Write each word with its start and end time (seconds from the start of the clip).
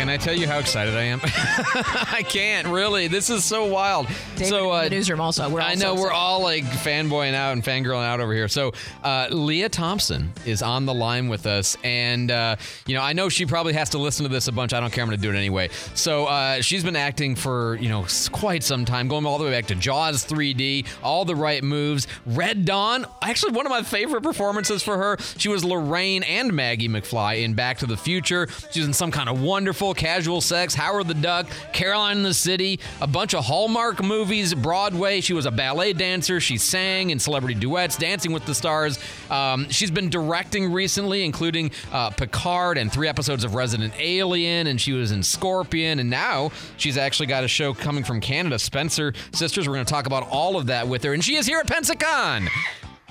Can 0.00 0.08
I 0.08 0.16
tell 0.16 0.34
you 0.34 0.46
how 0.46 0.58
excited 0.58 0.94
I 0.96 1.02
am? 1.02 1.20
I 1.24 2.24
can't 2.26 2.66
really. 2.68 3.06
This 3.06 3.28
is 3.28 3.44
so 3.44 3.66
wild. 3.66 4.06
David 4.34 4.48
so 4.48 4.74
in 4.76 4.84
the 4.84 4.90
newsroom 4.96 5.20
also. 5.20 5.46
We're 5.50 5.60
I 5.60 5.74
know 5.74 5.94
so 5.94 6.00
we're 6.00 6.10
all 6.10 6.40
like 6.40 6.64
fanboying 6.64 7.34
out 7.34 7.52
and 7.52 7.62
fangirling 7.62 8.06
out 8.06 8.18
over 8.18 8.32
here. 8.32 8.48
So 8.48 8.72
uh, 9.04 9.28
Lea 9.30 9.68
Thompson 9.68 10.32
is 10.46 10.62
on 10.62 10.86
the 10.86 10.94
line 10.94 11.28
with 11.28 11.44
us, 11.44 11.76
and 11.84 12.30
uh, 12.30 12.56
you 12.86 12.94
know 12.94 13.02
I 13.02 13.12
know 13.12 13.28
she 13.28 13.44
probably 13.44 13.74
has 13.74 13.90
to 13.90 13.98
listen 13.98 14.22
to 14.22 14.30
this 14.30 14.48
a 14.48 14.52
bunch. 14.52 14.72
I 14.72 14.80
don't 14.80 14.90
care. 14.90 15.02
I'm 15.02 15.10
going 15.10 15.20
to 15.20 15.22
do 15.22 15.34
it 15.34 15.36
anyway. 15.36 15.68
So 15.92 16.24
uh, 16.24 16.62
she's 16.62 16.82
been 16.82 16.96
acting 16.96 17.36
for 17.36 17.76
you 17.76 17.90
know 17.90 18.06
quite 18.32 18.62
some 18.62 18.86
time, 18.86 19.06
going 19.06 19.26
all 19.26 19.36
the 19.36 19.44
way 19.44 19.50
back 19.50 19.66
to 19.66 19.74
Jaws 19.74 20.24
3D, 20.24 20.86
all 21.02 21.26
the 21.26 21.36
right 21.36 21.62
moves. 21.62 22.06
Red 22.24 22.64
Dawn, 22.64 23.04
actually 23.20 23.52
one 23.52 23.66
of 23.66 23.70
my 23.70 23.82
favorite 23.82 24.22
performances 24.22 24.82
for 24.82 24.96
her. 24.96 25.18
She 25.36 25.50
was 25.50 25.62
Lorraine 25.62 26.22
and 26.22 26.54
Maggie 26.54 26.88
McFly 26.88 27.44
in 27.44 27.52
Back 27.52 27.76
to 27.80 27.86
the 27.86 27.98
Future. 27.98 28.48
She 28.70 28.80
was 28.80 28.86
in 28.86 28.94
some 28.94 29.10
kind 29.10 29.28
of 29.28 29.42
wonderful 29.42 29.89
casual 29.94 30.40
sex, 30.40 30.74
Howard 30.74 31.08
the 31.08 31.14
Duck, 31.14 31.46
Caroline 31.72 32.18
in 32.18 32.22
the 32.22 32.34
City, 32.34 32.80
a 33.00 33.06
bunch 33.06 33.34
of 33.34 33.44
Hallmark 33.44 34.02
movies, 34.02 34.54
Broadway. 34.54 35.20
She 35.20 35.32
was 35.32 35.46
a 35.46 35.50
ballet 35.50 35.92
dancer. 35.92 36.40
She 36.40 36.58
sang 36.58 37.10
in 37.10 37.18
celebrity 37.18 37.54
duets, 37.54 37.96
Dancing 37.96 38.32
with 38.32 38.46
the 38.46 38.54
Stars. 38.54 38.98
Um, 39.30 39.68
she's 39.70 39.90
been 39.90 40.10
directing 40.10 40.72
recently, 40.72 41.24
including 41.24 41.70
uh, 41.92 42.10
Picard 42.10 42.78
and 42.78 42.92
three 42.92 43.08
episodes 43.08 43.44
of 43.44 43.54
Resident 43.54 43.92
Alien, 43.98 44.66
and 44.66 44.80
she 44.80 44.92
was 44.92 45.12
in 45.12 45.22
Scorpion. 45.22 45.98
And 45.98 46.10
now 46.10 46.50
she's 46.76 46.96
actually 46.96 47.26
got 47.26 47.44
a 47.44 47.48
show 47.48 47.74
coming 47.74 48.04
from 48.04 48.20
Canada, 48.20 48.58
Spencer 48.58 49.12
Sisters. 49.32 49.68
We're 49.68 49.74
going 49.74 49.86
to 49.86 49.92
talk 49.92 50.06
about 50.06 50.28
all 50.28 50.56
of 50.56 50.66
that 50.66 50.88
with 50.88 51.02
her, 51.04 51.12
and 51.12 51.24
she 51.24 51.36
is 51.36 51.46
here 51.46 51.58
at 51.58 51.66
Pensacon. 51.66 52.48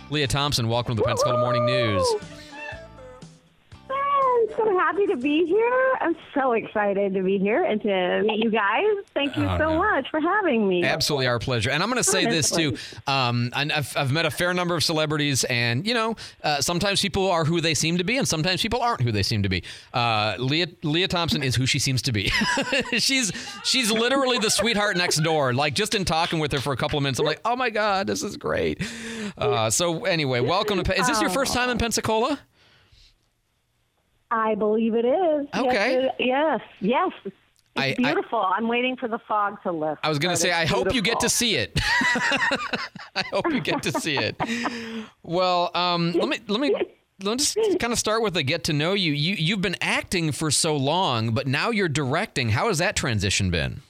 Lea 0.10 0.28
Thompson, 0.28 0.68
welcome 0.68 0.96
to 0.96 1.02
the 1.02 1.08
Pensacola 1.08 1.40
Morning 1.40 1.66
News. 1.66 2.39
I'm 4.60 4.68
so 4.68 4.78
happy 4.80 5.06
to 5.08 5.18
be 5.18 5.46
here. 5.46 5.94
I'm 6.02 6.16
so 6.34 6.52
excited 6.54 7.14
to 7.14 7.24
be 7.24 7.38
here 7.38 7.64
and 7.64 7.82
to 7.82 8.24
meet 8.26 8.44
you 8.44 8.52
guys. 8.52 8.84
Thank 9.14 9.38
you 9.38 9.46
Oh, 9.46 9.58
so 9.58 9.70
no. 9.74 9.78
much 9.78 10.10
for 10.10 10.20
having 10.20 10.68
me. 10.68 10.84
Absolutely 10.84 11.28
our 11.28 11.40
pleasure. 11.40 11.70
And 11.70 11.82
I'm 11.82 11.90
going 11.90 12.02
to 12.02 12.10
say 12.10 12.26
this 12.26 12.50
too. 12.52 12.78
Um, 13.08 13.52
I've, 13.54 13.96
I've 13.96 14.12
met 14.12 14.26
a 14.26 14.32
fair 14.32 14.54
number 14.54 14.76
of 14.76 14.84
celebrities, 14.84 15.44
and 15.46 15.86
you 15.88 15.94
know, 15.94 16.16
uh, 16.44 16.62
sometimes 16.62 17.02
people 17.02 17.30
are 17.30 17.46
who 17.46 17.62
they 17.62 17.74
seem 17.74 17.98
to 17.98 18.04
be, 18.04 18.18
and 18.18 18.28
sometimes 18.28 18.62
people 18.62 18.82
aren't 18.82 19.02
who 19.02 19.12
they 19.12 19.24
seem 19.24 19.44
to 19.44 19.50
be. 19.50 19.64
Uh, 19.94 20.36
Lea 20.40 20.66
Lea 20.84 21.08
Thompson 21.08 21.42
is 21.44 21.56
who 21.56 21.66
she 21.66 21.80
seems 21.80 22.02
to 22.04 22.12
be. 22.12 22.30
she's 22.98 23.32
she's 23.64 23.92
literally 23.92 24.38
the 24.40 24.50
sweetheart 24.50 24.98
next 24.98 25.18
door. 25.24 25.54
Like 25.54 25.74
just 25.74 25.96
in 25.96 26.06
talking 26.06 26.40
with 26.40 26.52
her 26.52 26.60
for 26.60 26.74
a 26.74 26.78
couple 26.78 26.98
of 26.98 27.04
minutes, 27.04 27.20
I'm 27.20 27.26
like, 27.26 27.42
oh 27.46 27.56
my 27.56 27.70
god, 27.70 28.08
this 28.08 28.24
is 28.24 28.36
great. 28.38 28.82
Uh, 29.38 29.70
so 29.70 30.06
anyway, 30.06 30.40
welcome 30.42 30.84
to. 30.84 31.00
Is 31.00 31.08
this 31.08 31.22
your 31.22 31.30
first 31.30 31.54
time 31.54 31.70
in 31.70 31.78
Pensacola? 31.78 32.40
I 34.32 34.56
believe 34.56 34.94
it 34.94 35.06
is. 35.06 35.48
Okay. 35.56 36.10
Yes, 36.20 36.62
yes. 36.80 37.12
yes. 37.24 37.34
It's 37.76 38.00
I- 38.00 38.02
beautiful. 38.02 38.40
I, 38.40 38.58
am 38.58 38.68
waiting 38.68 38.96
for 38.98 39.08
the 39.08 39.20
fog 39.20 39.62
to 39.64 39.72
lift. 39.72 40.02
I 40.04 40.10
was 40.10 40.20
going 40.20 40.36
to 40.36 40.42
say, 40.42 40.52
I 40.52 40.66
hope 40.66 40.94
you 40.94 41.02
get 41.02 41.20
to 41.22 41.30
see 41.30 41.56
it. 41.56 41.80
I 43.16 43.24
hope 43.32 43.46
you 43.52 43.62
get 43.62 43.84
to 43.84 43.92
see 43.92 44.18
it. 44.18 44.36
Well, 45.24 45.72
um, 45.74 46.12
let 46.14 46.28
me 46.28 46.40
let 46.48 46.60
me 46.60 46.76
let's 47.22 47.56
kind 47.80 47.94
of 47.94 48.00
start 48.00 48.22
with 48.22 48.36
a 48.38 48.44
get 48.44 48.64
to 48.66 48.74
know 48.74 48.94
you. 48.94 49.14
You 49.14 49.36
you've 49.36 49.62
been 49.62 49.78
acting 49.82 50.32
for 50.32 50.52
so 50.52 50.76
long, 50.76 51.32
but 51.34 51.48
now 51.48 51.70
you're 51.70 51.90
directing. 51.90 52.50
How 52.50 52.68
has 52.68 52.80
that 52.80 52.96
transition 52.96 53.52
been? 53.52 53.82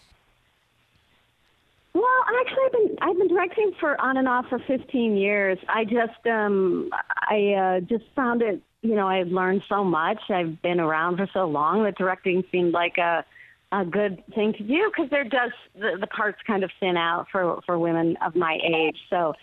Well, 1.93 2.05
actually, 2.41 2.63
I've 2.65 2.71
been 2.71 2.97
I've 3.01 3.17
been 3.17 3.27
directing 3.27 3.71
for 3.79 3.99
on 3.99 4.17
and 4.17 4.27
off 4.27 4.47
for 4.49 4.59
15 4.59 5.17
years. 5.17 5.57
I 5.67 5.85
just 5.85 6.25
um 6.25 6.89
I 6.91 7.53
uh, 7.53 7.79
just 7.81 8.05
found 8.15 8.41
it. 8.41 8.61
You 8.81 8.95
know, 8.95 9.07
I've 9.07 9.27
learned 9.27 9.63
so 9.67 9.83
much. 9.83 10.19
I've 10.29 10.61
been 10.61 10.79
around 10.79 11.17
for 11.17 11.27
so 11.33 11.45
long 11.45 11.83
that 11.83 11.97
directing 11.97 12.43
seemed 12.51 12.73
like 12.73 12.97
a 12.97 13.25
a 13.71 13.85
good 13.85 14.23
thing 14.33 14.53
to 14.53 14.63
do 14.63 14.89
because 14.89 15.11
there 15.11 15.23
does 15.23 15.51
the, 15.75 15.97
the 15.99 16.07
parts 16.07 16.39
kind 16.47 16.63
of 16.63 16.71
thin 16.79 16.97
out 16.97 17.27
for 17.31 17.59
for 17.65 17.77
women 17.77 18.17
of 18.25 18.35
my 18.35 18.57
age. 18.63 18.97
So 19.09 19.33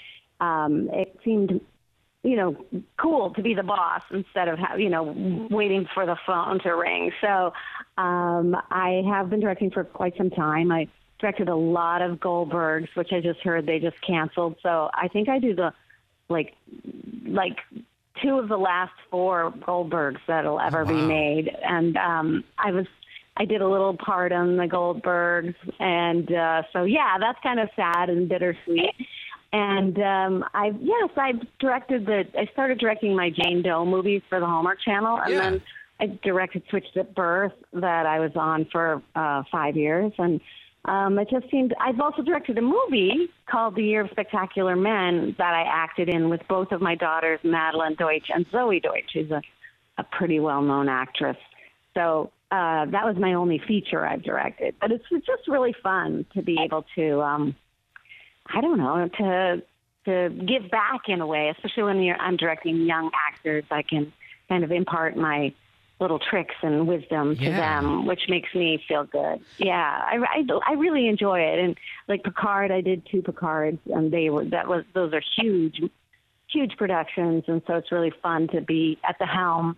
um, 0.41 0.89
it 0.93 1.19
seemed 1.25 1.61
you 2.27 2.35
know, 2.35 2.57
cool 3.01 3.33
to 3.35 3.41
be 3.41 3.55
the 3.55 3.63
boss 3.63 4.03
instead 4.11 4.49
of, 4.49 4.59
ha- 4.59 4.75
you 4.75 4.89
know, 4.89 5.15
waiting 5.49 5.87
for 5.95 6.05
the 6.07 6.17
phone 6.27 6.59
to 6.59 6.71
ring. 6.71 7.13
So 7.21 7.53
um, 7.97 8.57
I 8.69 9.03
have 9.09 9.31
been 9.31 9.39
directing 9.39 9.71
for 9.71 9.85
quite 9.85 10.17
some 10.17 10.31
time. 10.31 10.73
I 10.73 10.89
directed 11.21 11.49
a 11.49 11.55
lot 11.55 12.03
of 12.03 12.19
Goldbergs, 12.19 12.89
which 12.95 13.13
I 13.13 13.21
just 13.21 13.39
heard 13.41 13.65
they 13.67 13.79
just 13.79 14.01
canceled. 14.05 14.57
So 14.61 14.91
I 14.93 15.07
think 15.07 15.29
I 15.29 15.39
do 15.39 15.55
the, 15.55 15.73
like, 16.29 16.55
like 17.29 17.59
two 18.23 18.39
of 18.39 18.49
the 18.49 18.57
last 18.57 18.93
four 19.11 19.53
Goldbergs 19.67 20.21
that'll 20.27 20.61
ever 20.61 20.85
be 20.85 20.95
Wow. 20.95 21.07
made. 21.09 21.51
And 21.63 21.97
um, 21.97 22.45
I 22.59 22.73
was, 22.73 22.87
I 23.37 23.45
did 23.45 23.61
a 23.61 23.69
little 23.69 23.97
part 23.97 24.33
on 24.33 24.57
the 24.57 24.65
Goldbergs. 24.67 25.55
And 25.79 26.33
uh, 26.33 26.63
so, 26.73 26.85
yeah, 26.85 27.19
that's 27.19 27.39
kind 27.43 27.61
of 27.61 27.69
sad 27.77 28.09
and 28.11 28.29
bittersweet. 28.29 28.95
And 29.53 29.99
um, 29.99 30.45
I 30.55 30.73
yes, 30.81 31.11
I 31.17 31.33
directed 31.61 32.05
the. 32.05 32.25
I 32.39 32.47
started 32.53 32.79
directing 32.79 33.15
my 33.15 33.31
Jane 33.31 33.63
Doe 33.63 33.85
movies 33.87 34.21
for 34.29 34.41
the 34.41 34.45
Hallmark 34.47 34.81
Channel, 34.85 35.21
and 35.25 35.33
Yeah. 35.33 35.51
then 35.51 35.63
I 36.01 36.19
directed 36.23 36.65
Switched 36.69 36.97
at 36.97 37.15
Birth 37.15 37.53
that 37.73 38.07
I 38.07 38.19
was 38.19 38.33
on 38.35 38.67
for 38.73 39.01
uh, 39.15 39.45
five 39.51 39.77
years, 39.77 40.13
and 40.19 40.41
um, 40.87 41.19
it 41.19 41.29
just 41.31 41.51
seemed. 41.51 41.75
I've 41.81 42.01
also 42.01 42.23
directed 42.23 42.59
a 42.59 42.63
movie 42.63 43.29
called 43.51 43.75
The 43.75 43.83
Year 43.83 44.03
of 44.03 44.11
Spectacular 44.11 44.77
Men 44.77 45.35
that 45.39 45.53
I 45.53 45.63
acted 45.63 46.09
in 46.09 46.29
with 46.31 46.41
both 46.49 46.71
of 46.73 46.81
my 46.81 46.95
daughters, 46.95 47.41
Madelyn 47.45 47.97
Deutch 47.97 48.29
and 48.33 48.49
Zoey 48.51 48.83
Deutch, 48.83 49.11
who's 49.13 49.31
a, 49.31 49.43
a 49.99 50.05
pretty 50.05 50.39
well-known 50.39 50.89
actress. 50.89 51.37
So 51.95 52.31
uh, 52.51 52.87
that 52.87 53.05
was 53.05 53.17
my 53.19 53.35
only 53.35 53.61
feature 53.67 54.07
I've 54.07 54.23
directed, 54.23 54.77
but 54.81 54.93
it's 54.93 55.05
just 55.11 55.49
really 55.49 55.75
fun 55.83 56.25
to 56.35 56.43
be 56.43 56.59
able 56.65 56.85
to. 56.95 57.21
Um, 57.21 57.57
I 58.47 58.61
don't 58.61 58.79
know 58.79 59.09
to 59.19 59.63
to 60.05 60.29
give 60.47 60.71
back 60.71 61.09
in 61.09 61.21
a 61.21 61.27
way, 61.27 61.53
especially 61.57 61.83
when 61.83 62.03
you're 62.03 62.17
I'm 62.17 62.37
directing 62.37 62.87
young 62.87 63.11
actors. 63.29 63.65
I 63.73 63.83
can 63.83 64.13
kind 64.49 64.63
of 64.63 64.71
impart 64.71 65.17
my 65.17 65.53
little 65.99 66.19
tricks 66.19 66.55
and 66.63 66.87
wisdom 66.87 67.37
to 67.37 67.43
Yeah. 67.45 67.81
them, 67.81 68.05
which 68.07 68.23
makes 68.29 68.55
me 68.55 68.83
feel 68.87 69.05
good. 69.05 69.41
Yeah, 69.57 69.75
I, 70.05 70.19
I, 70.19 70.45
I 70.69 70.73
really 70.75 71.09
enjoy 71.09 71.41
it. 71.41 71.59
And 71.59 71.77
like 72.07 72.23
Picard, 72.23 72.71
I 72.71 72.81
did 72.83 73.07
two 73.11 73.23
Picards, 73.23 73.79
and 73.93 74.13
they 74.13 74.29
were 74.29 74.45
that 74.47 74.69
was 74.69 74.85
those 74.95 75.13
are 75.15 75.23
huge, 75.41 75.81
huge 76.49 76.77
productions, 76.77 77.45
and 77.47 77.63
so 77.67 77.75
it's 77.77 77.91
really 77.91 78.13
fun 78.23 78.49
to 78.49 78.61
be 78.61 78.99
at 79.09 79.17
the 79.19 79.27
helm 79.27 79.77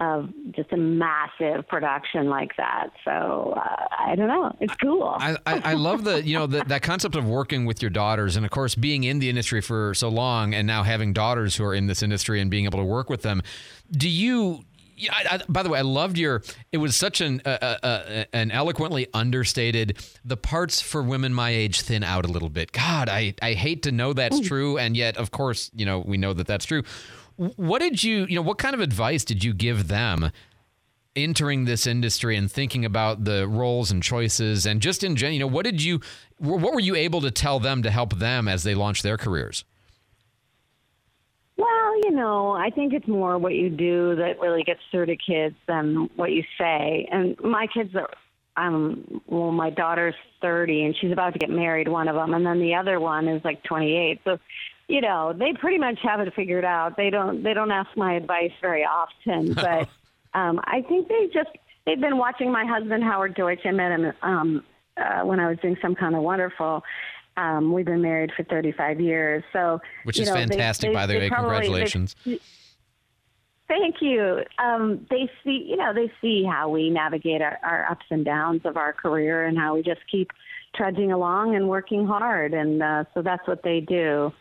of 0.00 0.30
just 0.52 0.70
a 0.70 0.76
massive 0.76 1.66
production 1.66 2.28
like 2.30 2.56
that. 2.56 2.90
So 3.04 3.54
uh, 3.56 3.86
I 3.98 4.14
don't 4.14 4.28
know, 4.28 4.54
it's 4.60 4.74
cool. 4.80 5.16
I, 5.18 5.36
I, 5.44 5.60
I 5.64 5.74
love 5.74 6.04
the 6.04 6.22
you 6.22 6.38
know 6.38 6.46
the, 6.46 6.62
that 6.68 6.82
concept 6.82 7.16
of 7.16 7.26
working 7.26 7.64
with 7.66 7.82
your 7.82 7.90
daughters, 7.90 8.36
and 8.36 8.44
of 8.46 8.52
course 8.52 8.76
being 8.76 9.02
in 9.02 9.18
the 9.18 9.28
industry 9.28 9.60
for 9.60 9.92
so 9.94 10.08
long, 10.08 10.54
and 10.54 10.68
now 10.68 10.84
having 10.84 11.12
daughters 11.12 11.56
who 11.56 11.64
are 11.64 11.74
in 11.74 11.88
this 11.88 12.00
industry 12.00 12.40
and 12.40 12.48
being 12.48 12.64
able 12.64 12.78
to 12.78 12.84
work 12.84 13.10
with 13.10 13.22
them. 13.22 13.42
Do 13.90 14.08
you? 14.08 14.60
Yeah, 14.98 15.14
I, 15.14 15.36
I, 15.36 15.40
by 15.48 15.62
the 15.62 15.70
way, 15.70 15.78
I 15.78 15.82
loved 15.82 16.18
your. 16.18 16.42
It 16.72 16.78
was 16.78 16.96
such 16.96 17.20
an 17.20 17.40
uh, 17.44 17.48
uh, 17.48 17.86
uh, 17.86 18.24
an 18.32 18.50
eloquently 18.50 19.06
understated. 19.14 19.98
The 20.24 20.36
parts 20.36 20.80
for 20.80 21.02
women 21.02 21.32
my 21.32 21.50
age 21.50 21.80
thin 21.82 22.02
out 22.02 22.24
a 22.24 22.28
little 22.28 22.50
bit. 22.50 22.72
God, 22.72 23.08
I 23.08 23.34
I 23.40 23.54
hate 23.54 23.84
to 23.84 23.92
know 23.92 24.12
that's 24.12 24.40
true, 24.40 24.78
and 24.78 24.96
yet 24.96 25.16
of 25.16 25.30
course 25.30 25.70
you 25.74 25.86
know 25.86 26.00
we 26.00 26.16
know 26.16 26.32
that 26.32 26.46
that's 26.46 26.64
true. 26.64 26.82
What 27.36 27.78
did 27.78 28.02
you 28.02 28.26
you 28.28 28.36
know? 28.36 28.42
What 28.42 28.58
kind 28.58 28.74
of 28.74 28.80
advice 28.80 29.24
did 29.24 29.44
you 29.44 29.54
give 29.54 29.88
them? 29.88 30.30
entering 31.16 31.64
this 31.64 31.84
industry 31.84 32.36
and 32.36 32.52
thinking 32.52 32.84
about 32.84 33.24
the 33.24 33.48
roles 33.48 33.90
and 33.90 34.02
choices 34.02 34.66
and 34.66 34.80
just 34.80 35.02
in 35.02 35.16
general, 35.16 35.32
you 35.32 35.40
know, 35.40 35.48
what 35.48 35.64
did 35.64 35.82
you, 35.82 36.00
what 36.38 36.72
were 36.72 36.78
you 36.78 36.94
able 36.94 37.20
to 37.20 37.30
tell 37.30 37.58
them 37.58 37.82
to 37.82 37.90
help 37.90 38.14
them 38.18 38.46
as 38.46 38.62
they 38.62 38.72
launch 38.74 39.02
their 39.02 39.16
careers? 39.16 39.64
Well, 41.58 41.96
you 42.04 42.12
know, 42.12 42.52
I 42.52 42.70
think 42.70 42.92
it's 42.92 43.08
more 43.08 43.36
what 43.36 43.54
you 43.54 43.68
do 43.68 44.14
that 44.14 44.38
really 44.38 44.62
gets 44.62 44.80
through 44.92 45.06
to 45.06 45.16
kids 45.16 45.56
than 45.66 46.08
what 46.14 46.30
you 46.30 46.44
say. 46.56 47.08
And 47.10 47.38
my 47.40 47.66
kids 47.66 47.96
are, 47.96 48.08
um, 48.56 49.20
well, 49.26 49.50
my 49.50 49.70
daughter's 49.70 50.14
30 50.40 50.84
and 50.84 50.96
she's 50.96 51.10
about 51.10 51.32
to 51.32 51.38
get 51.40 51.50
married, 51.50 51.88
one 51.88 52.06
of 52.06 52.14
them, 52.14 52.32
and 52.32 52.46
then 52.46 52.60
the 52.60 52.76
other 52.76 53.00
one 53.00 53.26
is 53.26 53.44
like 53.44 53.64
28. 53.64 54.20
So, 54.22 54.38
you 54.86 55.00
know, 55.00 55.34
they 55.36 55.52
pretty 55.52 55.78
much 55.78 55.98
have 56.04 56.20
it 56.20 56.32
figured 56.34 56.64
out. 56.64 56.96
They 56.96 57.10
don't, 57.10 57.42
they 57.42 57.54
don't 57.54 57.72
ask 57.72 57.90
my 57.96 58.14
advice 58.14 58.52
very 58.60 58.84
often, 58.84 59.52
but 59.54 59.88
um, 60.34 60.60
I 60.62 60.82
think 60.88 61.08
they 61.08 61.26
just, 61.34 61.50
they've 61.86 62.00
been 62.00 62.18
watching 62.18 62.52
my 62.52 62.66
husband, 62.66 63.02
Howard 63.02 63.34
Deutch. 63.34 63.60
I 63.64 63.72
met 63.72 63.90
him 63.90 64.12
um, 64.22 64.64
uh, 64.96 65.22
when 65.22 65.40
I 65.40 65.48
was 65.48 65.58
doing 65.58 65.76
some 65.82 65.96
kind 65.96 66.14
of 66.14 66.22
wonderful. 66.22 66.84
Um, 67.38 67.72
we've 67.72 67.86
been 67.86 68.02
married 68.02 68.32
for 68.36 68.42
35 68.42 69.00
years. 69.00 69.44
So, 69.52 69.80
Which 70.04 70.18
is 70.18 70.28
know, 70.28 70.34
fantastic, 70.34 70.90
they- 70.90 70.94
by 70.94 71.06
the 71.06 71.14
way. 71.14 71.28
probably- 71.28 71.50
they- 71.50 71.64
Congratulations. 71.66 72.16
Thank 73.68 73.96
you. 74.00 74.42
Um, 74.58 75.06
they 75.10 75.30
see, 75.44 75.66
you 75.68 75.76
know, 75.76 75.92
they 75.92 76.10
see 76.22 76.42
how 76.42 76.70
we 76.70 76.88
navigate 76.88 77.42
our, 77.42 77.58
our 77.62 77.86
ups 77.90 78.06
and 78.10 78.24
downs 78.24 78.62
of 78.64 78.76
our 78.78 78.94
career 78.94 79.44
and 79.44 79.58
how 79.58 79.74
we 79.74 79.82
just 79.82 80.00
keep 80.10 80.30
trudging 80.74 81.12
along 81.12 81.54
and 81.54 81.68
working 81.68 82.06
hard, 82.06 82.54
and 82.54 82.82
uh, 82.82 83.04
so 83.12 83.20
that's 83.20 83.46
what 83.46 83.62
they 83.62 83.80
do. 83.80 84.32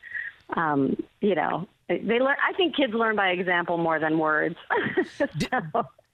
Um, 0.55 0.95
you 1.19 1.35
know, 1.35 1.67
they, 1.89 1.97
they 1.99 2.19
learn. 2.19 2.37
I 2.47 2.53
think 2.53 2.75
kids 2.77 2.93
learn 2.93 3.17
by 3.17 3.29
example 3.31 3.77
more 3.77 3.99
than 3.99 4.17
words. 4.17 4.55
so, 5.17 5.25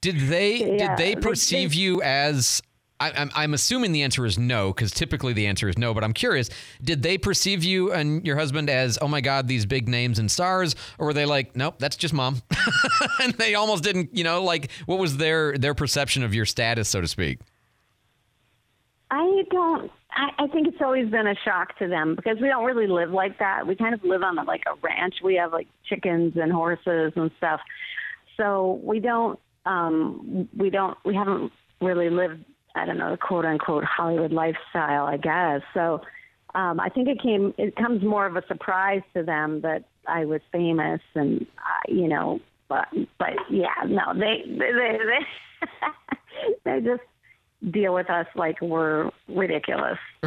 Did 0.01 0.17
they 0.21 0.55
Yeah, 0.77 0.95
did 0.95 0.97
they 0.97 1.13
they- 1.15 1.21
perceive 1.21 1.71
they- 1.71 1.77
you 1.77 2.01
as? 2.01 2.61
I, 2.99 3.11
I'm, 3.11 3.31
I'm 3.35 3.53
assuming 3.53 3.91
the 3.91 4.03
answer 4.03 4.25
is 4.25 4.37
no, 4.37 4.71
because 4.71 4.91
typically 4.91 5.33
the 5.33 5.47
answer 5.47 5.67
is 5.67 5.77
no. 5.77 5.93
But 5.93 6.03
I'm 6.03 6.13
curious, 6.13 6.49
did 6.81 7.03
they 7.03 7.17
perceive 7.17 7.63
you 7.63 7.91
and 7.91 8.25
your 8.25 8.37
husband 8.37 8.69
as, 8.69 8.97
oh 9.01 9.07
my 9.07 9.21
God, 9.21 9.47
these 9.47 9.65
big 9.65 9.87
names 9.89 10.19
and 10.19 10.31
stars, 10.31 10.75
or 10.97 11.07
were 11.07 11.13
they 11.13 11.25
like, 11.25 11.55
nope, 11.55 11.75
that's 11.79 11.95
just 11.95 12.13
mom, 12.13 12.41
and 13.21 13.33
they 13.33 13.55
almost 13.55 13.83
didn't, 13.83 14.15
you 14.15 14.23
know, 14.23 14.43
like 14.43 14.71
what 14.85 14.99
was 14.99 15.17
their 15.17 15.57
their 15.57 15.73
perception 15.73 16.23
of 16.23 16.33
your 16.33 16.45
status, 16.45 16.87
so 16.87 17.01
to 17.01 17.07
speak? 17.07 17.39
I 19.13 19.43
don't. 19.51 19.91
I, 20.11 20.43
I 20.43 20.47
think 20.47 20.67
it's 20.67 20.81
always 20.81 21.09
been 21.09 21.27
a 21.27 21.35
shock 21.43 21.77
to 21.79 21.87
them 21.87 22.15
because 22.15 22.37
we 22.41 22.47
don't 22.47 22.63
really 22.63 22.87
live 22.87 23.11
like 23.11 23.39
that. 23.39 23.67
We 23.67 23.75
kind 23.75 23.93
of 23.93 24.03
live 24.03 24.23
on 24.23 24.35
like 24.45 24.63
a 24.65 24.75
ranch. 24.81 25.15
We 25.23 25.35
have 25.35 25.51
like 25.51 25.67
chickens 25.87 26.33
and 26.35 26.51
horses 26.51 27.13
and 27.15 27.29
stuff. 27.37 27.59
So 28.37 28.79
we 28.83 28.99
don't. 28.99 29.39
Um, 29.65 30.49
we 30.57 30.69
don't. 30.69 30.97
We 31.05 31.15
haven't 31.15 31.51
really 31.81 32.09
lived. 32.09 32.43
I 32.75 32.85
don't 32.85 32.97
know 32.97 33.11
the 33.11 33.17
quote 33.17 33.45
unquote 33.45 33.83
Hollywood 33.83 34.31
lifestyle. 34.31 35.05
I 35.05 35.17
guess. 35.17 35.61
So 35.73 36.01
um, 36.55 36.79
I 36.79 36.89
think 36.89 37.07
it 37.07 37.21
came. 37.21 37.53
It 37.57 37.75
comes 37.75 38.03
more 38.03 38.25
of 38.25 38.35
a 38.35 38.45
surprise 38.47 39.01
to 39.15 39.23
them 39.23 39.61
that 39.61 39.83
I 40.07 40.25
was 40.25 40.41
famous 40.51 41.01
and 41.15 41.45
uh, 41.57 41.91
you 41.93 42.07
know. 42.07 42.39
But 42.69 42.87
but 43.19 43.33
yeah, 43.49 43.73
no, 43.87 44.13
they 44.13 44.43
they 44.47 44.71
they 44.71 44.97
they, 45.05 45.69
they 46.65 46.81
just 46.81 47.01
deal 47.71 47.93
with 47.93 48.09
us 48.09 48.27
like 48.35 48.61
we're 48.61 49.09
ridiculous. 49.27 49.97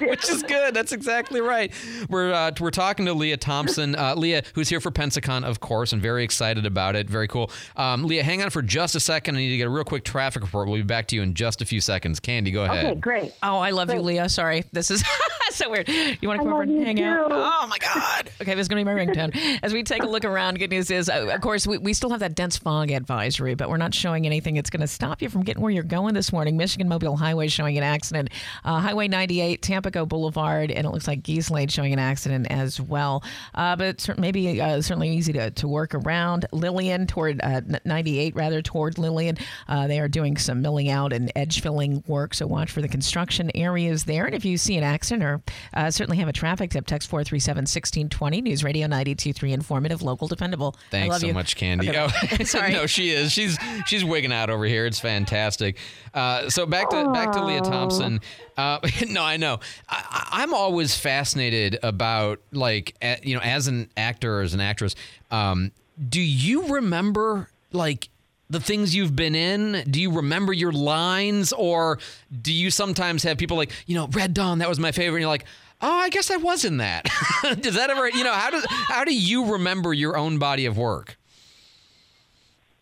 Which 0.00 0.28
is 0.30 0.42
good. 0.42 0.74
That's 0.74 0.92
exactly 0.92 1.40
right. 1.40 1.72
We're 2.08 2.32
uh, 2.32 2.52
we're 2.60 2.70
talking 2.70 3.06
to 3.06 3.14
Lea 3.14 3.36
Thompson. 3.36 3.94
Uh, 3.94 4.14
Lea, 4.14 4.42
who's 4.54 4.68
here 4.68 4.80
for 4.80 4.90
Pensacon, 4.90 5.44
of 5.44 5.60
course, 5.60 5.92
and 5.92 6.00
very 6.00 6.24
excited 6.24 6.66
about 6.66 6.96
it. 6.96 7.08
Very 7.08 7.28
cool. 7.28 7.50
Um, 7.76 8.04
Lea, 8.04 8.18
hang 8.18 8.42
on 8.42 8.50
for 8.50 8.62
just 8.62 8.94
a 8.94 9.00
second. 9.00 9.36
I 9.36 9.40
need 9.40 9.50
to 9.50 9.56
get 9.56 9.66
a 9.66 9.70
real 9.70 9.84
quick 9.84 10.04
traffic 10.04 10.42
report. 10.42 10.68
We'll 10.68 10.78
be 10.78 10.82
back 10.82 11.06
to 11.08 11.16
you 11.16 11.22
in 11.22 11.34
just 11.34 11.62
a 11.62 11.64
few 11.64 11.80
seconds. 11.80 12.20
Candy, 12.20 12.50
go 12.50 12.64
ahead. 12.64 12.86
Okay, 12.86 13.00
great. 13.00 13.32
Oh, 13.42 13.58
I 13.58 13.70
love 13.70 13.92
you, 13.92 14.00
Lea. 14.00 14.28
Sorry. 14.28 14.64
This 14.72 14.90
is 14.90 15.04
so 15.56 15.70
weird. 15.70 15.88
You 15.88 16.28
want 16.28 16.40
to 16.40 16.44
come 16.44 16.52
over 16.52 16.62
and 16.62 16.84
hang 16.84 17.02
out? 17.02 17.30
Oh, 17.32 17.66
my 17.68 17.78
God. 17.78 18.30
Okay, 18.40 18.54
this 18.54 18.62
is 18.64 18.68
going 18.68 18.84
to 18.84 18.90
be 18.90 18.96
my 18.96 19.04
ringtone. 19.04 19.60
As 19.62 19.72
we 19.72 19.82
take 19.82 20.02
a 20.02 20.06
look 20.06 20.24
around, 20.24 20.58
good 20.58 20.70
news 20.70 20.90
is, 20.90 21.08
uh, 21.08 21.28
of 21.34 21.40
course, 21.40 21.66
we, 21.66 21.78
we 21.78 21.92
still 21.92 22.10
have 22.10 22.20
that 22.20 22.34
dense 22.34 22.56
fog 22.56 22.90
advisory, 22.90 23.54
but 23.54 23.68
we're 23.68 23.76
not 23.76 23.92
showing 23.92 24.26
anything 24.26 24.54
that's 24.54 24.70
going 24.70 24.80
to 24.80 24.86
stop 24.86 25.22
you 25.22 25.28
from 25.28 25.42
getting 25.42 25.62
where 25.62 25.72
you're 25.72 25.82
going 25.82 26.14
this 26.14 26.32
morning. 26.32 26.56
Michigan 26.56 26.88
Mobile 26.88 27.16
Highway 27.16 27.48
showing 27.48 27.76
an 27.76 27.84
accident. 27.84 28.30
Uh, 28.64 28.80
Highway 28.80 29.08
98, 29.08 29.60
Tampico 29.62 30.06
Boulevard, 30.06 30.70
and 30.70 30.86
it 30.86 30.90
looks 30.90 31.08
like 31.08 31.22
Geese 31.22 31.50
Lane 31.50 31.68
showing 31.68 31.92
an 31.92 31.98
accident 31.98 32.46
as 32.50 32.80
well. 32.80 33.24
Uh, 33.54 33.74
but 33.76 34.08
maybe 34.18 34.60
uh, 34.60 34.80
certainly 34.80 35.10
easy 35.10 35.32
to, 35.32 35.50
to 35.50 35.66
work 35.66 35.94
around. 35.94 36.46
Lillian 36.52 37.06
toward 37.06 37.40
uh, 37.42 37.60
98, 37.84 38.36
rather, 38.36 38.62
toward 38.62 38.98
Lillian. 38.98 39.36
Uh, 39.68 39.86
they 39.88 39.98
are 39.98 40.08
doing 40.08 40.36
some 40.36 40.62
milling 40.62 40.88
out 40.88 41.12
and 41.12 41.32
edge 41.34 41.60
filling 41.60 42.04
work, 42.06 42.34
so 42.34 42.46
watch 42.46 42.70
for 42.70 42.80
the 42.80 42.88
construction 42.88 43.50
areas 43.54 44.04
there. 44.04 44.26
And 44.26 44.34
if 44.34 44.44
you 44.44 44.56
see 44.56 44.76
an 44.76 44.84
accident 44.84 45.24
or 45.24 45.39
uh, 45.74 45.90
certainly 45.90 46.18
have 46.18 46.28
a 46.28 46.32
traffic 46.32 46.70
tip, 46.70 46.86
text 46.86 47.08
437 47.08 47.62
1620. 47.62 48.40
News 48.42 48.64
Radio 48.64 48.86
923, 48.86 49.52
informative, 49.52 50.02
local, 50.02 50.28
dependable. 50.28 50.76
Thanks 50.90 51.20
so 51.20 51.26
you. 51.26 51.34
much, 51.34 51.56
Candy. 51.56 51.90
Okay. 51.90 51.98
Oh, 51.98 52.36
Sorry. 52.44 52.72
no, 52.72 52.86
she 52.86 53.10
is. 53.10 53.32
She's 53.32 53.58
she's 53.86 54.04
wigging 54.04 54.32
out 54.32 54.50
over 54.50 54.64
here. 54.64 54.86
It's 54.86 55.00
fantastic. 55.00 55.78
Uh, 56.14 56.48
so 56.48 56.66
back 56.66 56.90
to 56.90 57.10
back 57.12 57.32
to 57.32 57.44
Lea 57.44 57.60
Thompson. 57.60 58.20
Uh, 58.56 58.78
no, 59.08 59.22
I 59.22 59.36
know. 59.36 59.60
I, 59.88 60.28
I'm 60.32 60.54
always 60.54 60.96
fascinated 60.96 61.78
about 61.82 62.40
like 62.52 62.96
a, 63.02 63.18
you 63.22 63.34
know, 63.34 63.42
as 63.42 63.66
an 63.66 63.90
actor 63.96 64.38
or 64.38 64.42
as 64.42 64.54
an 64.54 64.60
actress. 64.60 64.94
Um, 65.30 65.72
do 66.08 66.20
you 66.20 66.68
remember 66.68 67.48
like? 67.72 68.08
The 68.50 68.60
things 68.60 68.94
you've 68.94 69.14
been 69.14 69.34
in, 69.34 69.84
do 69.88 70.00
you 70.00 70.10
remember 70.10 70.52
your 70.52 70.72
lines, 70.72 71.52
or 71.52 71.98
do 72.42 72.52
you 72.52 72.70
sometimes 72.70 73.22
have 73.22 73.38
people 73.38 73.56
like, 73.56 73.70
you 73.86 73.94
know, 73.94 74.08
Red 74.08 74.34
Dawn, 74.34 74.58
that 74.58 74.68
was 74.68 74.78
my 74.78 74.92
favorite, 74.92 75.18
and 75.18 75.22
you're 75.22 75.30
like, 75.30 75.46
oh, 75.80 75.90
I 75.90 76.08
guess 76.08 76.30
I 76.30 76.36
was 76.36 76.64
in 76.64 76.78
that. 76.78 77.06
Does 77.60 77.74
that 77.74 77.90
ever, 77.90 78.08
you 78.08 78.24
know, 78.24 78.32
how 78.32 78.50
does 78.50 78.66
how 78.68 79.04
do 79.04 79.14
you 79.14 79.52
remember 79.52 79.94
your 79.94 80.16
own 80.16 80.38
body 80.38 80.66
of 80.66 80.76
work? 80.76 81.16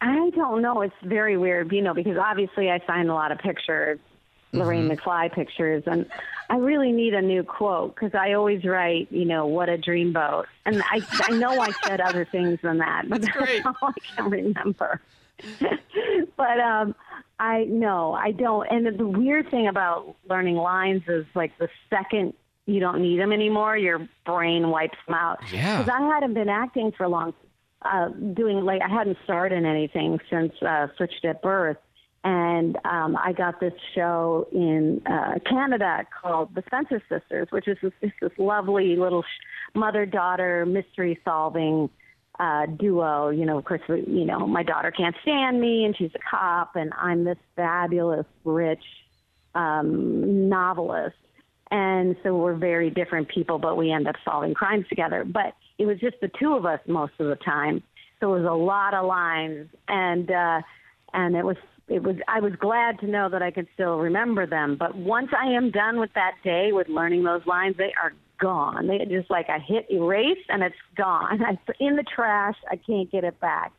I 0.01 0.31
don't 0.31 0.63
know. 0.63 0.83
It's 0.83 0.95
very 1.03 1.37
weird, 1.37 1.73
you 1.73 1.83
know, 1.83 1.95
because 1.95 2.17
obviously 2.17 2.71
I 2.71 2.81
signed 2.87 3.11
a 3.11 3.15
lot 3.15 3.33
of 3.33 3.39
pictures, 3.39 3.99
Lorraine 4.53 4.89
mm-hmm. 4.89 5.09
McFly 5.09 5.33
pictures, 5.33 5.83
and 5.87 6.07
I 6.51 6.57
really 6.57 6.93
need 6.93 7.15
a 7.15 7.23
new 7.23 7.43
quote 7.43 7.95
because 7.95 8.15
I 8.15 8.33
always 8.33 8.65
write, 8.65 9.09
you 9.11 9.25
know, 9.25 9.47
what 9.47 9.69
a 9.69 9.77
dreamboat, 9.77 10.45
and 10.67 10.83
I 10.91 11.01
I 11.23 11.31
know 11.33 11.61
I 11.61 11.73
said 11.85 12.01
other 12.01 12.25
things 12.25 12.61
than 12.63 12.79
that, 12.79 13.09
but 13.09 13.23
that's, 13.23 13.37
great. 13.37 13.67
all 13.67 13.75
I 13.83 13.93
can 14.17 14.31
remember. 14.31 15.01
but 16.37 16.61
um, 16.61 16.95
I 17.39 17.65
no, 17.65 18.13
I 18.13 18.33
don't. 18.33 18.67
And 18.69 18.99
the 18.99 19.07
weird 19.07 19.51
thing 19.51 19.69
about 19.69 20.17
learning 20.29 20.57
lines 20.57 21.03
is 21.09 21.27
like 21.35 21.57
the 21.59 21.69
second 21.91 22.35
you 22.69 22.81
don't 22.81 23.01
need 23.01 23.19
them 23.19 23.33
anymore, 23.33 23.77
your 23.77 24.07
brain 24.27 24.69
wipes 24.69 24.99
them 25.07 25.15
out. 25.15 25.39
Yeah. 25.51 25.79
Because 25.79 25.95
I 25.99 26.07
hadn't 26.07 26.35
been 26.35 26.51
acting 26.51 26.93
for 26.93 27.09
long, 27.09 27.33
uh, 27.83 28.09
doing 28.09 28.65
like 28.65 28.83
I 28.83 28.89
hadn't 28.89 29.17
starred 29.25 29.53
in 29.53 29.65
anything 29.65 30.21
since 30.31 30.53
uh, 30.61 30.89
Switched 30.97 31.25
at 31.25 31.41
Birth, 31.41 31.79
and 32.25 32.77
um, 32.85 33.17
I 33.17 33.33
got 33.33 33.59
this 33.59 33.73
show 33.95 34.47
in 34.53 35.01
uh, 35.07 35.39
Canada 35.47 36.07
called 36.21 36.55
The 36.55 36.63
Spencer 36.67 37.03
Sisters, 37.09 37.49
which 37.51 37.69
is 37.69 37.79
this, 37.81 37.93
it's 38.03 38.15
this 38.21 38.33
lovely 38.37 38.97
little 38.97 39.23
sh- 39.23 39.75
mother-daughter 39.75 40.67
mystery 40.67 41.19
solving 41.25 41.89
uh, 42.39 42.67
duo. 42.67 43.31
You 43.31 43.45
know, 43.45 43.59
of 43.59 43.65
course, 43.65 43.83
you 43.89 44.25
know, 44.25 44.47
my 44.47 44.63
daughter 44.63 44.91
can't 44.91 45.17
stand 45.23 45.61
me, 45.61 45.85
and 45.85 45.97
she's 45.97 46.11
a 46.15 46.19
cop, 46.31 46.77
and 46.77 46.93
I'm 46.97 47.25
this 47.25 47.39
fabulous, 47.57 48.27
rich 48.45 48.83
um, 49.55 50.49
novelist. 50.49 51.17
And 51.71 52.17
so 52.23 52.35
we're 52.35 52.55
very 52.55 52.89
different 52.91 53.29
people, 53.29 53.59
but 53.59 53.77
we 53.77 53.91
end 53.91 54.09
up 54.09 54.17
solving 54.25 54.55
crimes 54.55 54.87
together. 54.89 55.25
But 55.25 55.55
it 55.77 55.87
was 55.87 55.99
just 56.01 56.17
the 56.21 56.31
two 56.41 56.55
of 56.55 56.65
us 56.65 56.81
most 56.87 57.13
of 57.19 57.27
the 57.29 57.37
time. 57.37 57.83
So 58.21 58.35
it 58.35 58.41
was 58.41 58.51
a 58.51 58.55
lot 58.55 58.95
of 58.95 59.07
lines, 59.07 59.69
and 59.87 60.31
uh, 60.31 60.63
and 61.13 61.37
it 61.37 61.45
was 61.45 61.57
it 61.89 62.03
was 62.03 62.17
I 62.27 62.41
was 62.41 62.53
glad 62.59 62.99
to 63.01 63.07
know 63.07 63.29
that 63.29 63.43
I 63.43 63.51
could 63.51 63.69
still 63.75 63.99
remember 63.99 64.47
them. 64.47 64.77
But 64.77 64.97
once 64.97 65.29
I 65.39 65.53
am 65.53 65.71
done 65.71 66.01
with 66.01 66.13
that 66.15 66.35
day 66.43 66.73
with 66.73 66.89
learning 66.89 67.25
those 67.25 67.47
lines, 67.47 67.77
they 67.77 67.93
are 68.03 68.13
gone. 68.39 68.87
They 68.87 68.99
just 69.07 69.31
like 69.31 69.49
I 69.51 69.59
hit 69.59 69.91
erase 69.91 70.39
and 70.49 70.63
it's 70.63 70.77
gone. 70.97 71.41
It's 71.69 71.79
in 71.81 71.97
the 71.97 72.03
trash. 72.05 72.57
I 72.71 72.77
can't 72.77 73.11
get 73.11 73.25
it 73.25 73.39
back. 73.41 73.73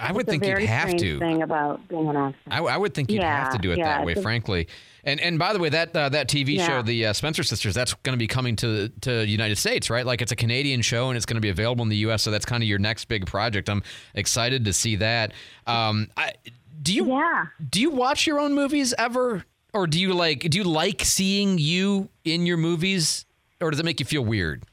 I 0.00 0.12
would 0.12 0.22
It's 0.28 0.30
think 0.30 0.44
you'd 0.46 0.68
have 0.68 0.96
to. 0.96 1.18
thing 1.18 1.42
about 1.42 1.88
being 1.88 2.08
an 2.08 2.14
actor. 2.16 2.38
I, 2.48 2.58
I 2.58 2.76
would 2.76 2.94
think 2.94 3.10
you'd 3.10 3.22
have 3.24 3.50
to 3.52 3.58
do 3.58 3.72
it 3.72 3.78
yeah, 3.78 3.96
that 3.98 4.06
way, 4.06 4.12
a- 4.12 4.22
frankly. 4.22 4.68
And 5.02 5.18
and 5.20 5.38
by 5.40 5.52
the 5.52 5.58
way, 5.58 5.70
that 5.70 5.96
uh, 5.96 6.08
that 6.10 6.28
TV 6.28 6.64
show, 6.64 6.82
the 6.82 7.06
uh, 7.06 7.12
Spencer 7.12 7.42
Sisters, 7.42 7.74
that's 7.74 7.94
going 7.94 8.12
to 8.16 8.18
be 8.18 8.28
coming 8.28 8.54
to 8.56 8.90
to 9.00 9.26
United 9.26 9.56
States, 9.58 9.90
right? 9.90 10.06
Like 10.06 10.22
it's 10.22 10.30
a 10.30 10.36
Canadian 10.36 10.82
show 10.82 11.08
and 11.08 11.16
it's 11.16 11.26
going 11.26 11.34
to 11.36 11.40
be 11.40 11.48
available 11.48 11.82
in 11.82 11.88
the 11.88 11.96
U.S. 11.98 12.22
So 12.22 12.30
that's 12.30 12.44
kind 12.44 12.62
of 12.62 12.68
your 12.68 12.78
next 12.78 13.06
big 13.06 13.26
project. 13.26 13.68
I'm 13.68 13.82
excited 14.14 14.64
to 14.66 14.72
see 14.72 14.94
that. 14.96 15.32
Um, 15.66 16.08
I, 16.16 16.32
do 16.80 16.94
you 16.94 17.06
Yeah. 17.08 17.46
do 17.68 17.80
you 17.80 17.90
watch 17.90 18.24
your 18.26 18.38
own 18.38 18.54
movies 18.54 18.94
ever, 18.98 19.44
or 19.74 19.88
do 19.88 20.00
you 20.00 20.12
like 20.14 20.40
do 20.50 20.58
you 20.58 20.64
like 20.64 21.02
seeing 21.04 21.58
you 21.58 22.08
in 22.24 22.46
your 22.46 22.56
movies, 22.56 23.24
or 23.60 23.70
does 23.70 23.80
it 23.80 23.84
make 23.84 24.00
you 24.00 24.06
feel 24.06 24.24
weird? 24.24 24.64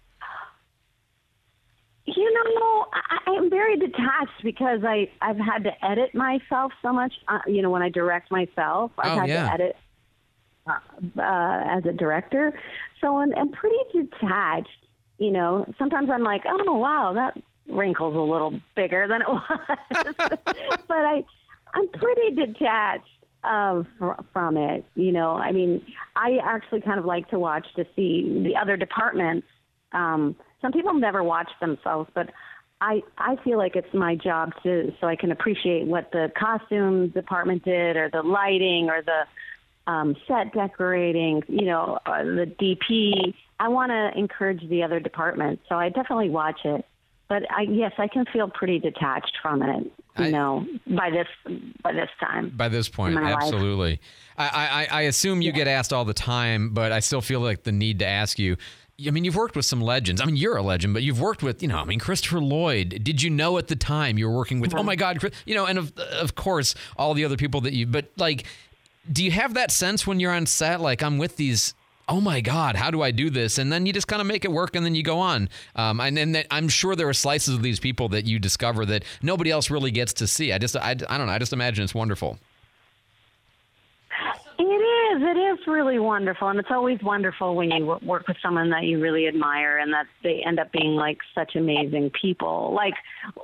You 2.07 2.31
know, 2.33 2.85
I, 2.93 3.31
I'm 3.31 3.49
very 3.49 3.77
detached 3.77 4.43
because 4.43 4.81
I 4.85 5.09
I've 5.21 5.37
had 5.39 5.63
to 5.63 5.71
edit 5.85 6.13
myself 6.13 6.71
so 6.83 6.93
much. 6.93 7.11
Uh, 7.27 7.39
you 7.47 7.63
know, 7.63 7.71
when 7.71 7.81
I 7.81 7.89
direct 7.89 8.29
myself, 8.29 8.91
I've 8.99 9.17
Oh, 9.17 9.19
had 9.21 9.29
yeah. 9.29 9.47
to 9.47 9.53
edit 9.53 9.75
uh, 10.67 11.19
uh, 11.19 11.77
as 11.77 11.85
a 11.85 11.93
director, 11.93 12.53
so 13.01 13.17
I'm, 13.17 13.33
I'm 13.35 13.51
pretty 13.51 13.77
detached. 13.91 14.69
You 15.17 15.31
know, 15.31 15.65
sometimes 15.79 16.09
I'm 16.11 16.23
like, 16.23 16.43
oh 16.47 16.73
wow, 16.77 17.13
that 17.15 17.41
wrinkle's 17.67 18.15
a 18.15 18.19
little 18.19 18.59
bigger 18.75 19.07
than 19.07 19.21
it 19.21 19.27
was, 19.29 19.43
but 20.87 20.97
I 20.97 21.23
I'm 21.73 21.87
pretty 21.89 22.35
detached 22.35 23.07
of 23.45 23.85
fr- 23.97 24.21
from 24.33 24.57
it. 24.57 24.85
You 24.95 25.11
know, 25.11 25.31
I 25.35 25.51
mean, 25.51 25.85
I 26.15 26.37
actually 26.43 26.81
kind 26.81 26.99
of 26.99 27.05
like 27.05 27.29
to 27.29 27.39
watch 27.39 27.67
to 27.75 27.85
see 27.95 28.43
the 28.43 28.55
other 28.59 28.77
departments. 28.77 29.47
Um, 29.91 30.35
some 30.61 30.71
people 30.71 30.93
never 30.93 31.23
watch 31.23 31.49
themselves, 31.61 32.09
but 32.13 32.29
I 32.81 33.01
I 33.17 33.37
feel 33.43 33.57
like 33.57 33.75
it's 33.75 33.93
my 33.93 34.15
job 34.15 34.51
to 34.63 34.91
so 34.99 35.07
I 35.07 35.15
can 35.15 35.31
appreciate 35.31 35.85
what 35.87 36.11
the 36.11 36.31
costume 36.37 37.09
department 37.09 37.63
did, 37.63 37.95
or 37.95 38.09
the 38.11 38.21
lighting, 38.21 38.89
or 38.89 39.01
the 39.01 39.91
um, 39.91 40.15
set 40.27 40.53
decorating. 40.53 41.43
You 41.47 41.65
know, 41.65 41.99
uh, 42.05 42.23
the 42.23 42.51
DP. 42.59 43.33
I 43.59 43.69
want 43.69 43.91
to 43.91 44.11
encourage 44.19 44.67
the 44.69 44.83
other 44.83 44.99
departments, 44.99 45.63
so 45.69 45.75
I 45.75 45.87
definitely 45.89 46.29
watch 46.29 46.59
it. 46.65 46.85
but 47.29 47.43
I 47.51 47.61
yes, 47.69 47.93
I 47.97 48.07
can 48.07 48.25
feel 48.31 48.49
pretty 48.49 48.79
detached 48.79 49.37
from 49.41 49.61
it. 49.63 49.91
You 50.17 50.25
I- 50.25 50.29
know, 50.31 50.65
by 50.88 51.10
this 51.10 51.27
by 51.84 51.91
this 51.93 52.10
time. 52.19 52.51
By 52.55 52.69
this 52.69 52.88
point, 52.89 53.15
in 53.15 53.22
my 53.24 53.34
life. 53.34 53.43
absolutely. 53.43 54.00
I, 54.38 54.88
I, 54.91 55.00
I 55.00 55.01
assume 55.03 55.41
you 55.41 55.51
get 55.53 55.67
asked 55.67 55.93
all 55.93 56.03
the 56.05 56.13
time, 56.13 56.69
but 56.74 56.91
I 56.91 57.00
still 57.00 57.22
feel 57.22 57.39
like 57.39 57.63
the 57.63 57.72
need 57.72 58.00
to 58.00 58.05
ask 58.07 58.38
you. 58.38 58.57
I 59.05 59.12
mean, 59.12 59.25
you've 59.25 59.36
worked 59.36 59.55
with 59.57 59.65
some 59.65 59.81
legends. 59.81 60.22
I 60.22 60.25
mean, 60.25 60.38
you're 60.38 60.55
a 60.55 60.62
legend, 60.62 60.93
but 60.93 61.03
you've 61.03 61.19
worked 61.19 61.43
with, 61.43 61.62
you 61.62 61.67
know, 61.67 61.77
I 61.77 61.84
mean, 61.84 62.00
Christopher 62.00 62.39
Lloyd. 62.39 63.01
Did 63.03 63.22
you 63.22 63.29
know 63.29 63.57
at 63.57 63.67
the 63.67 63.75
time 63.75 64.17
you 64.17 64.27
were 64.29 64.36
working 64.36 64.62
with? 64.62 64.74
Oh 64.74 64.84
my 64.84 64.95
God, 64.95 65.19
Chris, 65.19 65.34
you 65.45 65.53
know, 65.55 65.65
and 65.65 65.77
of 65.77 65.98
of 65.98 66.36
course 66.36 66.75
all 66.98 67.13
the 67.13 67.25
other 67.25 67.36
people 67.38 67.60
that 67.62 67.74
you. 67.74 67.86
But 67.86 68.10
like, 68.17 68.45
do 69.12 69.24
you 69.24 69.31
have 69.31 69.53
that 69.55 69.72
sense 69.72 70.07
when 70.07 70.19
you're 70.22 70.31
on 70.31 70.45
set? 70.45 70.79
Like, 70.81 71.03
I'm 71.03 71.17
with 71.17 71.36
these. 71.38 71.74
Oh 72.07 72.21
my 72.21 72.39
God, 72.39 72.75
how 72.75 72.91
do 72.91 73.01
I 73.01 73.09
do 73.09 73.31
this? 73.31 73.57
And 73.57 73.71
then 73.71 73.88
you 73.88 73.93
just 73.93 74.07
kind 74.07 74.21
of 74.21 74.27
make 74.27 74.45
it 74.45 74.51
work, 74.51 74.75
and 74.75 74.85
then 74.85 74.93
you 74.93 75.01
go 75.01 75.19
on. 75.19 75.50
Um, 75.75 76.00
and 76.00 76.15
then 76.15 76.33
that, 76.33 76.47
I'm 76.51 76.67
sure 76.67 76.95
there 76.95 77.09
are 77.09 77.13
slices 77.13 77.55
of 77.55 77.63
these 77.63 77.79
people 77.79 78.09
that 78.09 78.25
you 78.25 78.38
discover 78.38 78.85
that 78.85 79.03
nobody 79.24 79.50
else 79.50 79.71
really 79.71 79.91
gets 79.91 80.13
to 80.13 80.27
see. 80.27 80.53
I 80.53 80.59
just, 80.59 80.75
I, 80.75 80.91
I 80.91 80.93
don't 81.17 81.25
know. 81.25 81.33
I 81.33 81.39
just 81.39 81.53
imagine 81.53 81.83
it's 81.83 81.95
wonderful. 81.95 82.38
It 84.57 84.63
is. 84.63 85.21
It 85.21 85.38
is 85.38 85.67
really 85.67 86.00
wonderful, 86.00 86.47
and 86.47 86.59
it's 86.59 86.69
always 86.71 87.01
wonderful 87.01 87.55
when 87.55 87.71
you 87.71 87.97
work 88.03 88.27
with 88.27 88.38
someone 88.41 88.69
that 88.69 88.83
you 88.83 89.01
really 89.01 89.27
admire, 89.27 89.79
and 89.79 89.91
that 89.93 90.05
they 90.24 90.43
end 90.45 90.59
up 90.59 90.71
being 90.71 90.95
like 90.95 91.17
such 91.33 91.55
amazing 91.55 92.12
people. 92.21 92.71
Like 92.74 92.93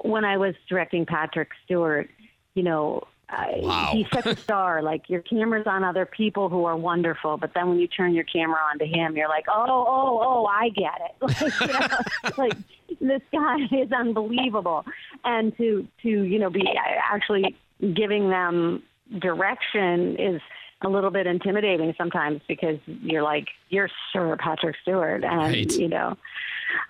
when 0.03 0.24
I 0.24 0.38
was 0.38 0.53
directing 0.70 1.06
Patrick 1.06 1.50
Stewart, 1.65 2.10
you 2.53 2.63
know, 2.63 3.08
Wow. 3.32 3.90
he's 3.94 4.08
such 4.14 4.26
a 4.26 4.36
star. 4.36 4.82
Like 4.82 5.10
your 5.10 5.22
camera's 5.22 5.68
on 5.68 5.84
other 5.84 6.06
people 6.06 6.50
who 6.50 6.66
are 6.66 6.76
wonderful, 6.76 7.38
but 7.38 7.54
then 7.54 7.70
when 7.70 7.80
you 7.80 7.88
turn 7.88 8.14
your 8.14 8.24
camera 8.26 8.58
onto 8.72 8.86
him, 8.86 9.16
you're 9.16 9.30
like, 9.30 9.46
oh, 9.48 9.66
oh, 9.68 10.20
oh, 10.24 10.46
I 10.46 10.70
get 10.70 11.00
it. 11.02 11.16
Like, 11.42 11.62
you 11.62 11.68
know, 11.68 11.88
like 12.38 12.54
this 13.00 13.22
guy 13.32 13.58
is 13.72 13.92
unbelievable, 13.92 14.86
and 15.24 15.56
to 15.58 15.88
to 16.04 16.10
you 16.10 16.40
know 16.40 16.50
be 16.50 16.64
actually 17.12 17.56
giving 17.94 18.30
them 18.30 18.84
direction 19.20 20.16
is 20.18 20.42
a 20.84 20.90
little 20.90 21.12
bit 21.12 21.28
intimidating 21.28 21.94
sometimes 21.98 22.42
because 22.48 22.80
you're 22.86 23.24
like 23.24 23.48
you're 23.70 23.90
Sir 24.12 24.36
Patrick 24.38 24.76
Stewart, 24.82 25.24
and 25.24 25.38
Right. 25.40 25.72
you 25.78 25.88
know, 25.88 26.18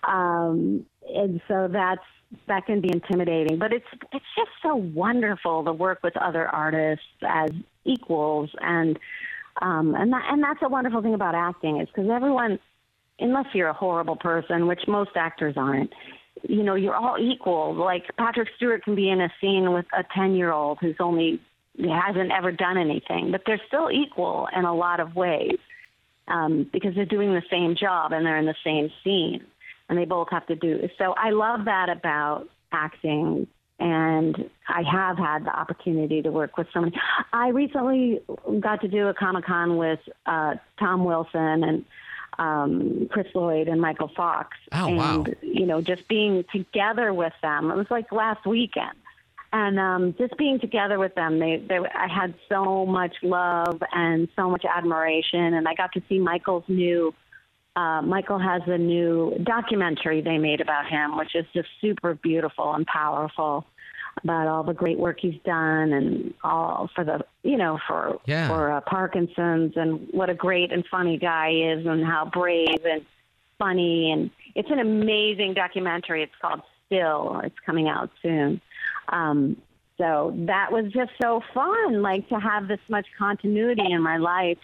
um, 0.04 0.86
and 1.16 1.42
so 1.48 1.68
that's 1.72 2.02
that 2.48 2.66
can 2.66 2.82
be 2.82 2.90
intimidating. 2.92 3.58
But 3.58 3.74
it's 3.74 3.86
it's 4.14 4.26
just 4.36 4.52
so 4.64 4.76
wonderful 4.76 5.64
to 5.66 5.74
work 5.74 6.00
with 6.04 6.16
other 6.18 6.48
artists 6.48 7.06
as 7.22 7.50
equals, 7.86 8.50
and 8.60 8.98
um, 9.62 9.96
and 9.96 10.12
that 10.14 10.24
and 10.30 10.44
that's 10.44 10.62
a 10.64 10.70
wonderful 10.70 11.02
thing 11.02 11.14
about 11.14 11.36
acting 11.36 11.80
is 11.80 11.88
because 11.88 12.10
everyone, 12.10 12.60
unless 13.20 13.48
you're 13.54 13.70
a 13.70 13.74
horrible 13.74 14.16
person, 14.16 14.68
which 14.68 14.82
most 14.88 15.12
actors 15.16 15.56
aren't. 15.58 15.92
You 16.48 16.64
know, 16.64 16.76
you're 16.76 16.96
all 16.96 17.18
equal. 17.20 17.76
Like 17.76 18.04
Patrick 18.18 18.48
Stewart 18.56 18.84
can 18.84 18.96
be 18.96 19.10
in 19.10 19.22
a 19.22 19.30
scene 19.40 19.74
with 19.74 19.86
a 19.94 20.04
10 20.16 20.34
year 20.34 20.52
old 20.52 20.80
who's 20.82 20.96
only 21.00 21.40
hasn't 21.78 22.32
ever 22.32 22.52
done 22.52 22.78
anything, 22.78 23.32
but 23.32 23.42
they're 23.46 23.62
still 23.68 23.92
equal 23.92 24.48
in 24.56 24.66
a 24.66 24.74
lot 24.74 25.00
of 25.00 25.16
ways 25.16 25.58
um, 26.28 26.70
because 26.72 26.96
they're 26.96 27.06
doing 27.06 27.34
the 27.34 27.44
same 27.50 27.76
job 27.76 28.12
and 28.12 28.26
they're 28.26 28.38
in 28.38 28.46
the 28.46 28.56
same 28.64 28.92
scene, 29.04 29.46
and 29.92 30.00
they 30.00 30.06
both 30.06 30.30
have 30.32 30.48
to 30.48 30.56
do. 30.56 30.88
So 30.98 31.14
I 31.18 31.32
love 31.32 31.66
that 31.66 31.90
about 31.90 32.48
acting, 32.72 33.46
and 33.78 34.50
I 34.70 34.84
have 34.90 35.18
had 35.18 35.44
the 35.46 35.50
opportunity 35.54 36.22
to 36.22 36.32
work 36.32 36.58
with 36.58 36.68
someone. 36.74 36.94
I 37.34 37.50
recently 37.50 38.22
got 38.62 38.80
to 38.82 38.88
do 38.88 39.10
a 39.10 39.14
Comic 39.14 39.46
Con 39.46 39.76
with 39.76 40.00
uh, 40.26 40.56
Tom 40.80 41.04
Wilson 41.04 41.64
and 41.66 41.86
um, 42.40 43.10
Chris 43.12 43.28
Lloyd 43.36 43.68
and 43.68 43.82
Michael 43.82 44.10
Fox, 44.16 44.56
Oh, 44.72 44.88
and 44.88 44.98
wow. 44.98 45.26
you 45.42 45.66
know, 45.66 45.82
just 45.82 46.08
being 46.08 46.46
together 46.54 47.14
with 47.14 47.34
them. 47.42 47.70
It 47.70 47.76
was 47.76 47.88
like 47.92 48.14
last 48.14 48.46
weekend 48.46 48.96
and 49.54 49.78
um, 49.80 50.16
just 50.18 50.38
being 50.38 50.60
together 50.60 50.98
with 50.98 51.14
them, 51.16 51.40
they, 51.40 51.58
they, 51.58 51.78
I 51.78 52.08
had 52.08 52.34
so 52.48 52.86
much 52.86 53.16
love 53.22 53.84
and 53.92 54.30
so 54.38 54.50
much 54.50 54.64
admiration, 54.64 55.54
and 55.54 55.68
I 55.68 55.74
got 55.74 55.92
to 55.94 56.02
see 56.08 56.20
Michael's 56.20 56.64
new. 56.70 57.14
Uh, 57.76 58.02
Michael 58.02 58.40
has 58.40 58.62
a 58.68 58.78
new 58.78 59.38
documentary 59.44 60.22
they 60.22 60.38
made 60.38 60.60
about 60.60 60.88
him, 60.88 61.18
which 61.18 61.36
is 61.36 61.46
just 61.54 61.70
super 61.80 62.16
beautiful 62.16 62.74
and 62.74 62.86
powerful 62.86 63.66
about 64.24 64.48
all 64.48 64.64
the 64.64 64.74
great 64.74 65.00
work 65.00 65.20
he's 65.22 65.40
done 65.46 65.94
and 65.94 66.34
all 66.44 66.90
for 66.94 67.06
the 67.06 67.24
you 67.44 67.56
know 67.56 67.80
for 67.88 68.20
Yeah. 68.26 68.50
for 68.50 68.70
uh, 68.70 68.82
Parkinson's 68.82 69.74
and 69.78 70.10
what 70.12 70.30
a 70.30 70.34
great 70.34 70.74
and 70.74 70.86
funny 70.92 71.18
guy 71.18 71.52
he 71.52 71.64
is 71.64 71.86
and 71.86 72.06
how 72.06 72.26
brave 72.26 72.84
and 72.84 73.06
funny 73.58 74.12
and 74.12 74.30
it's 74.54 74.70
an 74.70 74.80
amazing 74.80 75.54
documentary. 75.54 76.24
It's 76.24 76.34
called 76.42 76.62
Still. 76.88 77.40
It's 77.46 77.56
coming 77.66 77.88
out 77.88 78.10
soon. 78.22 78.60
Um, 79.08 79.56
so 79.98 80.34
that 80.40 80.74
was 80.74 80.92
just 80.92 81.12
so 81.22 81.42
fun, 81.54 82.02
like 82.02 82.28
to 82.30 82.36
have 82.36 82.68
this 82.68 82.82
much 82.90 83.06
continuity 83.18 83.90
in 83.94 84.02
my 84.02 84.18
life 84.18 84.58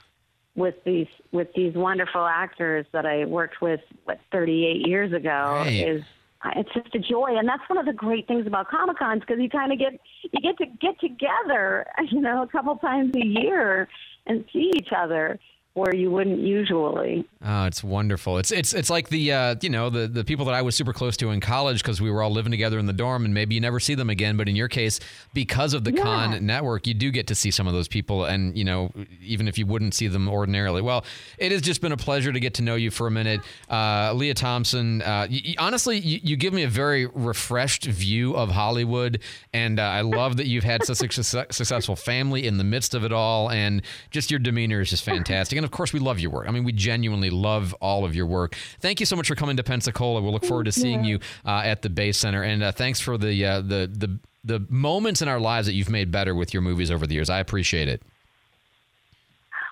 with 0.58 0.76
these 0.86 1.08
with 1.32 1.48
these 1.56 1.74
wonderful 1.76 2.26
actors 2.26 2.86
that 2.92 3.06
I 3.06 3.24
worked 3.26 3.62
with 3.62 3.80
what 4.04 4.20
38 4.32 4.88
years 4.88 5.14
ago 5.14 5.62
Right. 5.64 5.88
is 5.88 6.04
uh, 6.44 6.50
it's 6.56 6.74
just 6.74 6.94
a 6.96 7.00
joy 7.00 7.38
and 7.38 7.48
that's 7.48 7.62
one 7.70 7.78
of 7.78 7.86
the 7.86 7.94
great 7.94 8.28
things 8.28 8.46
about 8.46 8.68
comic 8.68 8.98
cons 8.98 9.22
because 9.22 9.40
you 9.40 9.50
kind 9.50 9.72
of 9.72 9.80
get 9.80 9.94
you 10.32 10.40
get 10.42 10.58
to 10.58 10.66
get 10.66 11.00
together 11.00 11.86
you 12.12 12.20
know 12.20 12.42
a 12.42 12.48
couple 12.48 12.76
times 12.78 13.16
a 13.16 13.26
year 13.26 13.88
and 14.26 14.44
see 14.52 14.72
each 14.76 14.90
other 14.96 15.40
where 15.78 15.94
you 15.96 16.10
wouldn't 16.12 16.40
usually 16.40 17.26
Oh, 17.46 17.66
it's 17.66 17.84
wonderful. 17.84 18.40
It's 18.40 18.52
it's 18.52 18.74
it's 18.74 18.90
like 18.90 19.10
the 19.10 19.32
uh, 19.32 19.56
you 19.62 19.70
know 19.70 19.90
the 19.92 20.08
the 20.08 20.24
people 20.24 20.46
that 20.46 20.56
I 20.56 20.64
was 20.64 20.76
super 20.76 20.92
close 20.92 21.16
to 21.18 21.30
in 21.30 21.40
college 21.40 21.82
because 21.84 22.02
we 22.02 22.10
were 22.10 22.22
all 22.24 22.32
living 22.32 22.52
together 22.52 22.80
in 22.80 22.88
the 22.88 22.94
dorm, 22.94 23.24
and 23.26 23.34
maybe 23.34 23.54
you 23.56 23.62
never 23.62 23.80
see 23.80 23.94
them 23.94 24.10
again. 24.10 24.38
But 24.38 24.50
in 24.50 24.56
your 24.56 24.68
case, 24.68 25.00
because 25.36 25.74
of 25.76 25.84
the 25.84 25.94
Yeah. 25.94 26.02
con 26.02 26.46
network, 26.46 26.88
you 26.88 26.94
do 26.96 27.12
get 27.12 27.28
to 27.28 27.36
see 27.36 27.52
some 27.52 27.68
of 27.68 27.74
those 27.74 27.88
people, 27.88 28.26
and 28.26 28.58
you 28.58 28.64
know 28.66 28.92
even 29.22 29.48
if 29.48 29.58
you 29.60 29.68
wouldn't 29.68 29.94
see 29.94 30.08
them 30.08 30.28
ordinarily. 30.28 30.82
Well, 30.82 31.06
it 31.38 31.52
has 31.52 31.62
just 31.62 31.80
been 31.80 31.92
a 31.92 31.98
pleasure 31.98 32.34
to 32.34 32.40
get 32.40 32.56
to 32.56 32.64
know 32.64 32.76
you 32.76 32.90
for 32.90 33.06
a 33.06 33.12
minute, 33.12 33.42
uh, 33.70 34.14
Lea 34.14 34.34
Thompson. 34.34 35.04
Uh, 35.04 35.28
honestly, 35.60 36.00
you, 36.00 36.20
you 36.24 36.36
give 36.38 36.54
me 36.54 36.64
a 36.64 36.68
very 36.70 37.06
refreshed 37.06 37.86
view 37.86 38.36
of 38.36 38.50
Hollywood, 38.50 39.22
and 39.54 39.80
uh, 39.80 39.84
I 39.84 40.02
love 40.02 40.38
that 40.38 40.48
you've 40.48 40.64
had 40.64 40.84
such 40.86 40.96
a 41.18 41.24
success- 41.24 41.56
successful 41.56 41.96
family 41.96 42.48
in 42.48 42.58
the 42.58 42.64
midst 42.64 42.96
of 42.96 43.06
it 43.06 43.12
all, 43.14 43.52
and 43.52 43.84
just 44.10 44.32
your 44.32 44.40
demeanor 44.40 44.82
is 44.82 44.90
just 44.90 45.04
fantastic. 45.04 45.56
And 45.58 45.67
of 45.68 45.72
course, 45.72 45.92
we 45.92 46.00
love 46.00 46.20
your 46.20 46.32
work. 46.32 46.48
I 46.48 46.52
mean, 46.52 46.64
we 46.64 46.72
genuinely 46.72 47.30
love 47.30 47.74
all 47.82 48.06
of 48.06 48.16
your 48.16 48.26
work. 48.26 48.56
Thank 48.80 49.00
you 49.02 49.06
so 49.06 49.16
much 49.16 49.28
for 49.28 49.36
coming 49.36 49.58
to 49.58 49.64
Pensacola. 49.64 50.22
We'll 50.22 50.32
look 50.32 50.46
forward 50.46 50.64
to 50.64 50.72
seeing 50.72 51.04
you 51.04 51.20
uh, 51.46 51.62
at 51.66 51.82
the 51.82 51.90
Bay 51.90 52.14
Center, 52.14 52.42
and 52.42 52.64
uh, 52.64 52.72
thanks 52.72 53.02
for 53.02 53.18
the 53.18 53.46
uh, 53.46 53.62
the 53.62 53.92
the 53.94 54.18
the 54.46 54.66
moments 54.70 55.22
in 55.22 55.28
our 55.28 55.42
lives 55.42 55.68
that 55.68 55.74
you've 55.74 55.90
made 55.90 56.10
better 56.10 56.34
with 56.34 56.54
your 56.54 56.62
movies 56.62 56.90
over 56.90 57.06
the 57.06 57.14
years. 57.14 57.30
I 57.30 57.40
appreciate 57.40 57.90
it. 57.90 58.02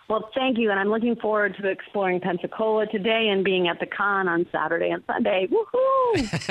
Well, 0.07 0.29
thank 0.35 0.59
you, 0.59 0.69
and 0.69 0.79
I'm 0.79 0.89
looking 0.89 1.15
forward 1.15 1.55
to 1.59 1.67
exploring 1.67 2.19
Pensacola 2.19 2.85
today 2.87 3.29
and 3.29 3.43
being 3.43 3.67
at 3.67 3.79
the 3.79 3.87
con 3.87 4.27
on 4.27 4.45
Saturday 4.51 4.91
and 4.91 5.01
Sunday. 5.07 5.47
Woohoo! 5.47 6.29